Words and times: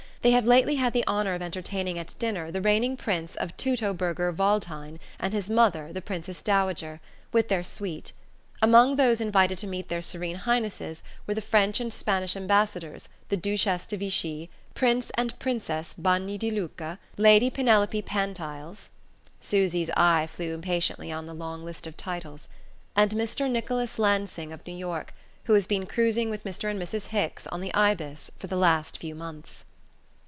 They 0.23 0.29
have 0.33 0.45
lately 0.45 0.75
had 0.75 0.93
the 0.93 1.03
honour 1.07 1.33
of 1.33 1.41
entertaining 1.41 1.97
at 1.97 2.13
dinner 2.19 2.51
the 2.51 2.61
Reigning 2.61 2.95
Prince 2.95 3.35
of 3.37 3.57
Teutoburger 3.57 4.31
Waldhain 4.31 4.99
and 5.19 5.33
his 5.33 5.49
mother 5.49 5.91
the 5.91 5.99
Princess 5.99 6.43
Dowager, 6.43 7.01
with 7.31 7.47
their 7.47 7.63
suite. 7.63 8.11
Among 8.61 8.97
those 8.97 9.19
invited 9.19 9.57
to 9.57 9.65
meet 9.65 9.89
their 9.89 10.03
Serene 10.03 10.35
Highnesses 10.35 11.01
were 11.25 11.33
the 11.33 11.41
French 11.41 11.79
and 11.79 11.91
Spanish 11.91 12.35
Ambassadors, 12.35 13.09
the 13.29 13.35
Duchesse 13.35 13.87
de 13.87 13.97
Vichy, 13.97 14.51
Prince 14.75 15.09
and 15.17 15.39
Princess 15.39 15.95
Bagnidilucca, 15.95 16.99
Lady 17.17 17.49
Penelope 17.49 18.03
Pantiles" 18.03 18.89
Susy's 19.41 19.89
eye 19.97 20.27
flew 20.27 20.53
impatiently 20.53 21.11
on 21.11 21.23
over 21.23 21.33
the 21.33 21.39
long 21.39 21.65
list 21.65 21.87
of 21.87 21.97
titles 21.97 22.47
"and 22.95 23.09
Mr. 23.13 23.49
Nicholas 23.49 23.97
Lansing 23.97 24.53
of 24.53 24.63
New 24.67 24.77
York, 24.77 25.15
who 25.45 25.53
has 25.55 25.65
been 25.65 25.87
cruising 25.87 26.29
with 26.29 26.43
Mr. 26.43 26.69
and 26.69 26.79
Mrs. 26.79 27.07
Hicks 27.07 27.47
on 27.47 27.59
the 27.59 27.73
Ibis 27.73 28.29
for 28.37 28.45
the 28.45 28.55
last 28.55 28.99
few 28.99 29.15
months." 29.15 29.65